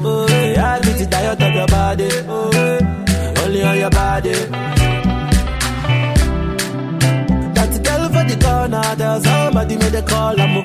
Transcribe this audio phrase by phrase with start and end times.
[0.00, 2.04] Oh, yeah, I get it diet of your body.
[2.04, 2.24] Eh.
[2.28, 3.42] Oh, yeah.
[3.42, 4.30] only on your body.
[4.30, 4.46] Eh.
[7.54, 10.40] That girl for the corner, there's somebody made a call.
[10.40, 10.62] I'm oh.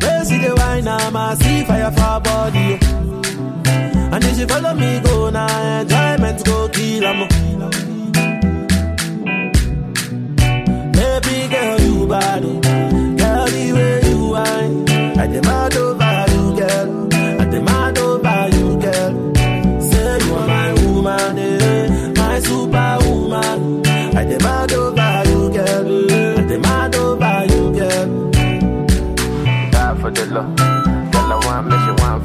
[0.00, 2.78] Where see the wine, I'm a see fire for body.
[2.82, 3.22] Oh.
[4.12, 6.15] And if she follow me, go now, enjoyment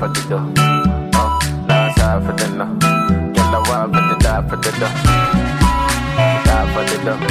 [0.02, 0.46] for the dough.
[1.68, 2.66] Die side for the no.
[3.36, 4.96] Girl, I want for the die for the dough.
[6.48, 7.22] Die for the dough.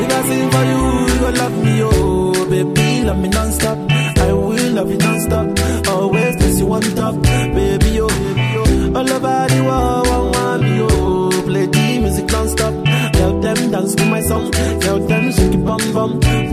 [0.00, 3.78] If I sing for you, you gon' love me, oh Baby, love me non-stop
[4.18, 7.14] I will love you non-stop Always place you on top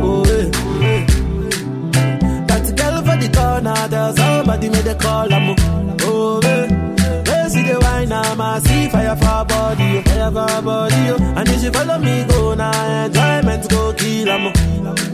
[0.02, 1.06] oh, eh.
[2.48, 5.56] That girl for the corner There's somebody made a call, I'm
[6.06, 11.24] Oh, They see the wine, I'm a see fire for body, fire for body.
[11.38, 15.12] And if she follow me, go now, enjoyment go kill 'em.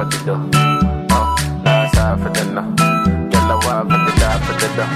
[0.00, 0.40] For the dough.
[2.20, 2.62] For the no.
[3.32, 4.92] I want for the die for the dough.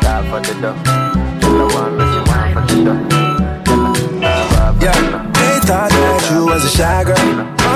[0.00, 0.78] Die for the dough.
[1.74, 3.02] Want me, she want for the dough.
[4.80, 4.96] Yeah,
[5.36, 7.20] they thought that you was a shy girl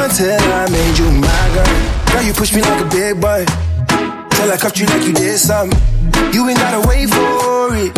[0.01, 1.69] until I made you my girl.
[2.13, 5.39] Girl, you push me like a big boy till I cuffed you like you did
[5.39, 5.79] something.
[6.33, 7.93] You ain't gotta wait for it.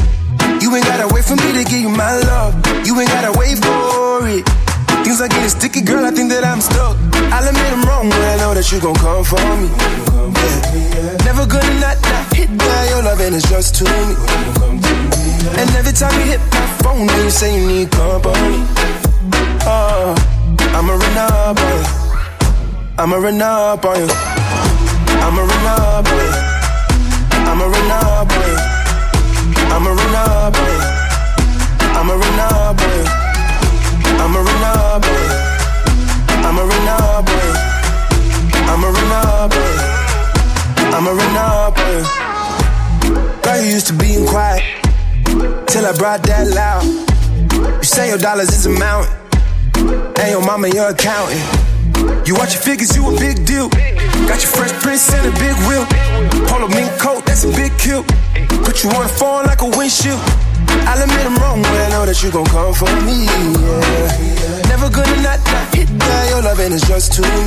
[0.61, 2.55] You ain't gotta wait for me to give you my love.
[2.85, 3.76] You ain't gotta wait for.
[5.17, 6.05] Things are getting sticky, girl.
[6.05, 6.93] I think that I'm stuck.
[7.33, 9.73] I'll admit I'm wrong, but I know that you gon' come for me.
[11.25, 14.13] Never gonna not, not hit by your love, and it's just to me.
[15.57, 18.61] And every time you hit my phone, then you say you need company.
[19.65, 20.13] Oh,
[20.77, 21.89] I'ma run up on you.
[23.01, 24.09] I'ma run up on you.
[25.25, 26.46] I'ma run up on you.
[50.67, 51.39] And your accountant.
[52.27, 53.69] You watch your figures, you a big deal.
[54.27, 55.87] Got your fresh prince and a big wheel.
[56.51, 58.03] Polo mink coat, that's a big kill.
[58.67, 60.19] Put you on the phone like a windshield.
[60.91, 63.31] I'll admit I'm wrong, but I know that you gon' come for me.
[63.31, 64.67] Yeah.
[64.67, 67.45] Never gonna not, not hit by your love, and it's just to me.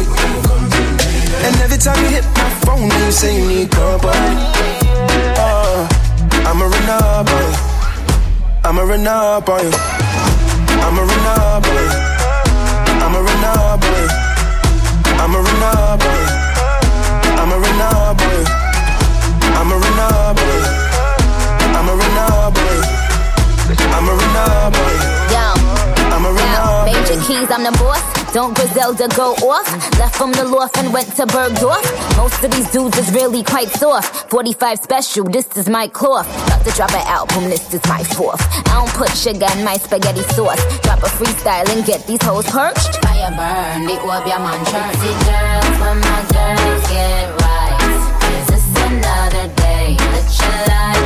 [1.43, 4.31] And every time you hit my phone, you say you need company.
[5.35, 5.87] Oh,
[6.47, 7.57] I'ma run up on you.
[8.63, 9.71] I'ma run up on you.
[10.79, 11.48] I'ma run up
[17.39, 18.45] I'ma run up on you.
[19.57, 20.69] I'ma run up on you.
[21.77, 21.93] I'ma run up on you.
[21.93, 22.73] I'ma run up on.
[23.95, 25.09] I'ma run up on you.
[25.33, 25.45] Yo,
[26.09, 28.01] run now, up on major keys, I'm the boss.
[28.33, 29.67] Don't Griselda go off?
[29.97, 31.83] Left from the loft and went to Bergdorf.
[32.17, 34.29] Most of these dudes is really quite soft.
[34.29, 36.27] 45 special, this is my cloth.
[36.45, 38.41] About to drop an album, this is my fourth.
[38.67, 40.61] I don't put sugar in my spaghetti sauce.
[40.81, 42.98] Drop a freestyle and get these hoes perched.
[43.19, 44.95] Fire burn, the Obeah man church.
[44.95, 47.75] See girls, when my girls get right.
[48.39, 49.97] Is this another day?
[49.99, 50.98] Let your light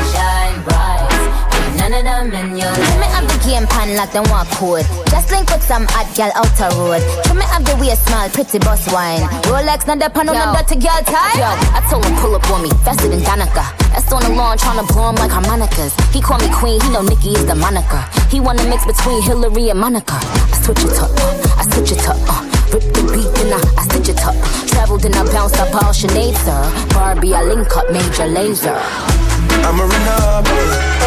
[2.01, 4.85] none of them in your Limit of the game pan like them walk code.
[5.13, 7.03] Just link with some hot girl outer road.
[7.25, 9.21] Trim me have the way smile, pretty boss wine.
[9.45, 11.37] Rolex, not the pan on the dirty girl tie.
[11.37, 13.65] Yo, I told him pull up on me, faster than Danica.
[13.93, 15.93] That's on the lawn, tryna blow him like harmonicas.
[16.09, 18.01] He call me queen, he know Nicki is the moniker.
[18.29, 20.17] He wanna mix between Hillary and Monica.
[20.17, 22.41] I switch it up, uh, I switch it up, uh.
[22.73, 24.33] Rip the beat, then I, I stitch it up.
[24.65, 26.63] Traveled and I bounced up all Sinead, sir.
[26.89, 28.81] Barbie, I link up Major Lazer.
[29.61, 31.02] I'm a renegade.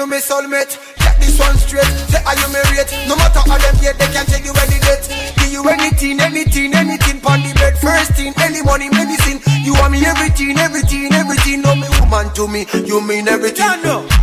[0.00, 0.80] You my soulmate.
[0.96, 1.84] Get this one straight.
[2.08, 2.88] Say, are you married?
[3.06, 5.04] No matter how them yet, they can tell you any date.
[5.36, 7.20] Give you anything, anything, anything.
[7.20, 9.40] Pon the bed, first thing, any money, medicine.
[9.62, 11.60] You want me everything, everything, everything.
[11.60, 13.66] No, me woman to me, you mean everything.
[13.66, 14.19] Yeah, no.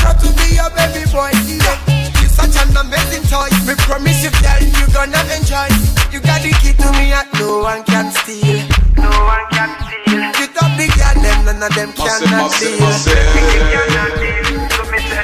[0.00, 1.30] Proud to be your baby boy.
[1.46, 1.78] Yeah.
[2.20, 3.48] You're such an amazing toy.
[3.66, 5.68] Me promise you, girl, you gonna enjoy.
[6.12, 8.60] You got the key to me, and no one can steal.
[8.96, 10.22] No one can steal.
[10.38, 12.80] You top the girl, them none of them Myself, cannot myself, steal.
[12.80, 14.14] myself.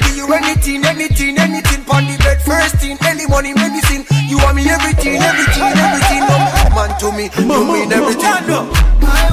[0.02, 4.56] Give you anything, anything, anything Pon the bed, first thing, any money, medicine You want
[4.56, 6.36] me everything, everything, everything No
[6.74, 9.29] man to me, you mean everything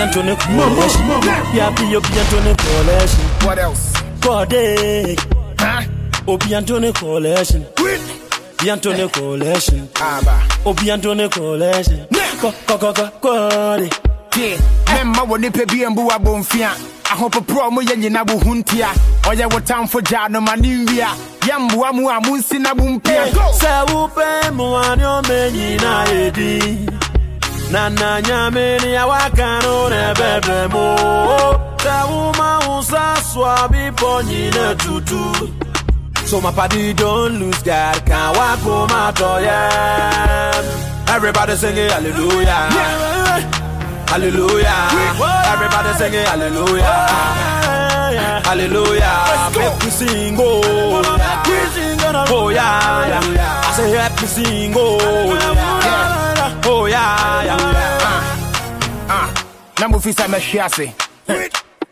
[0.00, 1.06] Antone Coalition.
[1.52, 3.24] Yapi Obi Antone Coalition.
[3.46, 3.92] What else?
[4.20, 5.18] Kode.
[5.58, 5.82] Huh?
[6.26, 7.66] Obi Antone Coalition.
[7.78, 9.88] Obi Antone Coalition.
[9.96, 12.06] Aba ah, Obi Antone Coalition.
[12.40, 13.90] Ko ko ko ko kode.
[14.30, 14.56] tie
[14.94, 16.70] memma wɔ nipa bi mbu abɔmfia
[17.12, 18.88] ahopoporɔ mo yɛ nyina bo ho ntia
[19.28, 21.08] ɔyɛ wo tamfo gyaa no ma ne nwia
[21.42, 22.20] yɛmboa mu a
[22.58, 23.26] na bo mpia
[24.52, 26.50] mmoa ne ɔmɛ nyinaa yɛ di.
[26.86, 27.09] Na na nyame
[27.72, 30.84] ni awaka no na ɛbɛbrɛ mu.
[31.82, 35.22] Sɛ woma wo nsa so a bepɔ nyina tutu.
[36.26, 41.14] So my party don't lose God, can't walk home of yeah.
[41.14, 42.70] Everybody singing hallelujah.
[44.10, 44.78] Hallelujah.
[45.52, 46.96] Everybody singing hallelujah.
[48.44, 49.14] Hallelujah.
[49.56, 51.02] Make we sing, oh.
[52.32, 53.62] Oh yeah, yeah.
[53.66, 54.98] I say help me sing, oh.
[55.34, 55.79] Yeah.
[56.90, 57.60] Yeah, yeah.
[59.80, 60.86] na mofi sɛ mɛhwe ase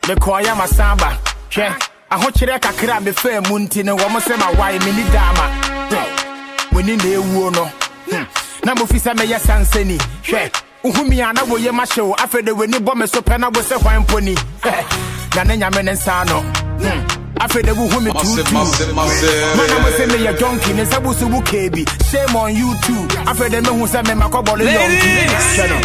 [0.08, 1.08] mekɔɔyɛ masamba.
[1.50, 1.66] Hwɛ
[2.10, 5.44] ahokyerɛ kakra a mefaa mu nti no wɔ mo sɛ mawae menni daama
[6.72, 7.70] moni na ɛwuo no.
[8.64, 10.50] Na mofi sɛ mɛyɛ sansani hwɛ
[10.82, 12.14] wohumi a na woyɛ mahyɛ wo.
[12.16, 14.34] Afei de w'ani bɔ me so pɛ na wo sɛ hwan mponi
[15.36, 17.17] na ne nyame ne.
[17.48, 20.12] Afei de wohu me myself, mana mo sɛ myself.
[20.12, 23.02] meyɛ donki ne nsa bo so wo kee bi shame on you too.
[23.26, 25.10] Afei de mehu sɛ memakɔbɔle yɔnki
[25.56, 25.76] hwɛ no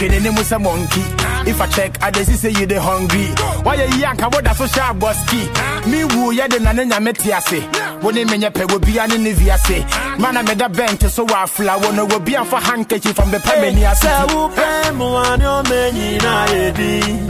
[0.00, 3.26] hwene ne mu sɛ mɔnki if i check i dey see say you dey hungry.
[3.64, 7.32] Wayɛ yi anka woda so hyɛ abɔski me wu yɛ de na ne nyame te
[7.32, 7.60] ase
[8.02, 9.84] wo ne menyɛ pɛ wobia ne ne viase.
[10.18, 13.84] Mana meda bɛnte so wɔ afla wo no wobi amfa handkerchief from the pɛ m'ani
[13.90, 14.04] ase.
[14.06, 17.29] Sɛ wopɛ mmoa ne ɔmɛ nyinaa yɛ di What else?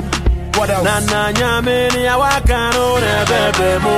[0.84, 3.96] Na na nyamini ya wakano ne bebe mo.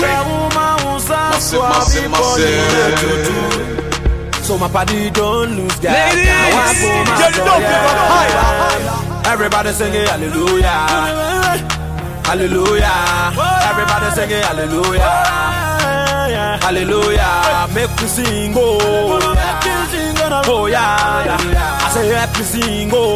[0.00, 0.66] Kwa uma
[0.96, 2.96] usa Massive, swa massive, bi massive.
[3.00, 4.44] tutu.
[4.46, 5.92] So my body don't lose God.
[5.92, 8.12] Ladies, Now I go my you don't give up yeah.
[8.14, 9.32] higher.
[9.32, 10.78] Everybody singing hallelujah.
[12.24, 12.96] Hallelujah.
[13.70, 15.14] Everybody singing hallelujah.
[16.62, 17.68] Hallelujah.
[17.74, 18.78] Make me sing, oh.
[20.48, 21.24] Oh, yeah.
[21.24, 21.78] yeah.
[21.84, 23.14] I say, me sing, oh.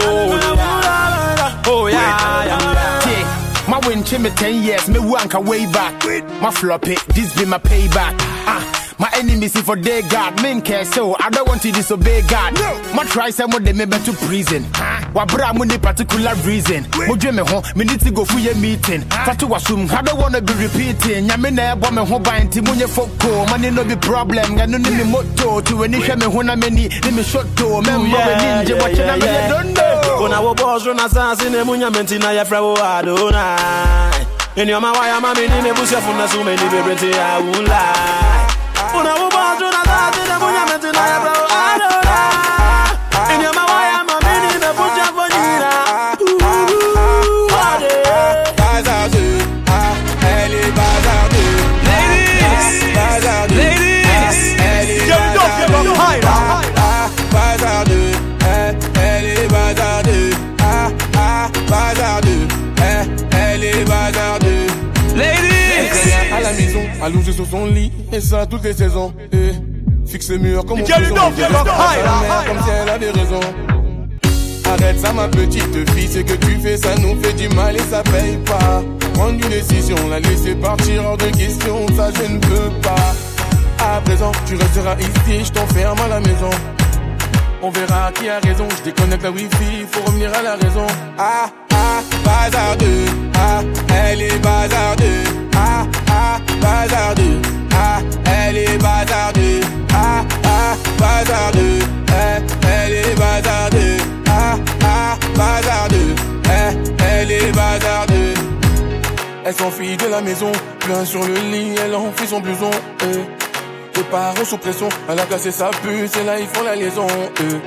[0.54, 1.19] yeah.
[1.66, 2.44] Oh, yeah.
[2.44, 3.10] yeah.
[3.10, 5.94] Yeah, my win me 10 years, me wanka way back.
[6.40, 8.14] My floppy, this be my payback.
[8.46, 8.80] Ah.
[9.00, 12.52] My enemies if for they God, men care so I don't want to disobey God.
[12.52, 12.92] No.
[12.94, 14.66] My try some of them me to prison.
[15.14, 16.82] Wa bra mo ni particular reason.
[17.08, 19.00] Mo dwe me ho, me need to go for your meeting.
[19.24, 21.28] Fatu wasum, I don't wanna be repeating.
[21.28, 23.48] Nya me na ebo me ho ban ti mo nye foko.
[23.48, 25.62] Money no be problem, nga no ni me moto.
[25.62, 27.80] To any hwe me ho na me ni, ni me shot to.
[27.80, 29.99] Me we ninja, watch na me don't know.
[30.20, 34.26] Una wo oh, boss run asasi ne munya menti na ye fra wo oh, Adonai.
[34.56, 37.10] In your ma waya ma me ni me busia funa so me ni be brete
[37.14, 39.39] I won't lie.
[68.20, 69.12] Ça toutes les saisons.
[69.32, 69.52] Eh,
[70.06, 71.72] fixe le mur comme on Get it faisait, up, on get it dirait up, sa
[71.72, 73.40] high, mère, high, comme si elle avait raison.
[74.72, 77.80] Arrête ça ma petite fille, ce que tu fais ça nous fait du mal et
[77.90, 78.82] ça paye pas.
[79.14, 83.14] Prendre une décision, la laisser partir hors de question, ça je ne peux pas.
[83.82, 86.50] À présent, tu resteras ici, je t'enferme à la maison.
[87.62, 90.86] On verra qui a raison, je déconnecte la wifi, faut revenir à la raison.
[91.18, 92.79] Ah, ah, bazardeux,
[110.20, 112.70] maison, plein sur le lit, elle enfuit son blouson.
[113.02, 113.96] eh.
[113.96, 117.06] Les parents sous pression, elle a cassé sa puce et là ils font la liaison.
[117.42, 117.58] euh.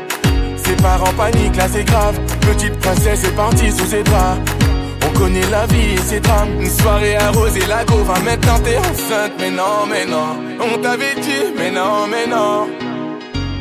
[0.66, 2.18] Ses parents paniquent, là c'est grave.
[2.42, 4.40] Petite princesse est partie sous ses draps.
[5.06, 6.50] On connaît la vie et ses drames.
[6.60, 9.34] Une soirée arrosée, la go va maintenant t'es enceinte.
[9.40, 12.68] Mais non, mais non, on t'avait dit, mais non, mais non.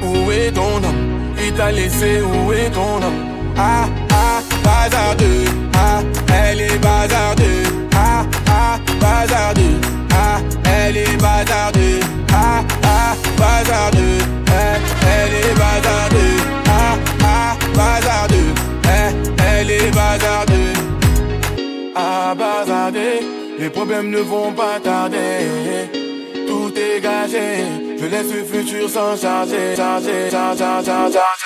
[0.02, 1.34] Où est ton homme?
[1.44, 3.26] Il t'a laissé, où est ton homme?
[3.58, 5.44] Ah, ah, bazardeux.
[5.74, 6.00] Ah,
[6.48, 7.81] elle est bazardeux.
[7.94, 9.80] Ah, ah, bazardeux.
[10.12, 12.00] Ah, elle est bazardeux.
[12.32, 14.18] Ah, ah, bazardeux.
[14.48, 14.76] Eh,
[15.14, 16.38] elle est bazardeux.
[16.68, 18.54] Ah, ah, bazardeux.
[18.84, 20.72] Eh, elle est bazardeux.
[21.94, 23.20] Ah, bazardeux.
[23.58, 25.90] Les problèmes ne vont pas tarder.
[26.46, 27.64] Tout est gagé.
[27.98, 31.41] Je laisse le futur s'en charger, charger, charger, charger, charger.